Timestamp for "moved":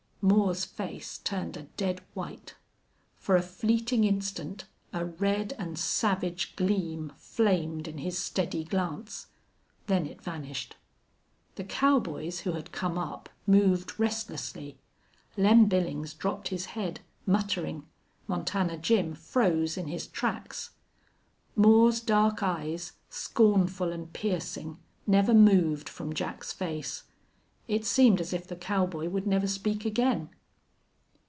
13.47-13.99, 25.33-25.89